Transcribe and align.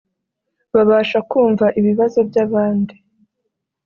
babasha 0.73 1.17
kumva 1.29 1.65
ibibazo 1.79 2.19
by’abandi 2.29 2.95